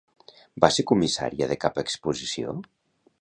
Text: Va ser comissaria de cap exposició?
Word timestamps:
Va 0.63 0.69
ser 0.77 0.85
comissaria 0.91 1.49
de 1.51 1.59
cap 1.65 1.79
exposició? 1.85 2.57